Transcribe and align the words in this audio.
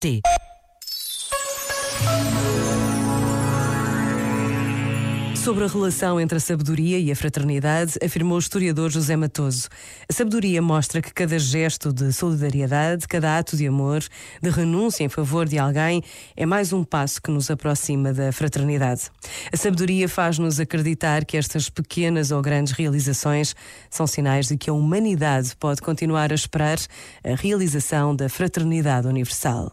T. 0.00 0.20
Sobre 5.48 5.64
a 5.64 5.66
relação 5.66 6.20
entre 6.20 6.36
a 6.36 6.40
sabedoria 6.40 6.98
e 6.98 7.10
a 7.10 7.16
fraternidade, 7.16 7.94
afirmou 8.04 8.36
o 8.36 8.38
historiador 8.38 8.90
José 8.90 9.16
Matoso. 9.16 9.70
A 10.06 10.12
sabedoria 10.12 10.60
mostra 10.60 11.00
que 11.00 11.10
cada 11.10 11.38
gesto 11.38 11.90
de 11.90 12.12
solidariedade, 12.12 13.08
cada 13.08 13.38
ato 13.38 13.56
de 13.56 13.66
amor, 13.66 14.04
de 14.42 14.50
renúncia 14.50 15.04
em 15.04 15.08
favor 15.08 15.48
de 15.48 15.58
alguém, 15.58 16.02
é 16.36 16.44
mais 16.44 16.74
um 16.74 16.84
passo 16.84 17.22
que 17.22 17.30
nos 17.30 17.50
aproxima 17.50 18.12
da 18.12 18.30
fraternidade. 18.30 19.10
A 19.50 19.56
sabedoria 19.56 20.06
faz-nos 20.06 20.60
acreditar 20.60 21.24
que 21.24 21.38
estas 21.38 21.70
pequenas 21.70 22.30
ou 22.30 22.42
grandes 22.42 22.74
realizações 22.74 23.56
são 23.88 24.06
sinais 24.06 24.48
de 24.48 24.56
que 24.58 24.68
a 24.68 24.74
humanidade 24.74 25.56
pode 25.56 25.80
continuar 25.80 26.30
a 26.30 26.34
esperar 26.34 26.76
a 27.24 27.34
realização 27.34 28.14
da 28.14 28.28
fraternidade 28.28 29.06
universal. 29.08 29.72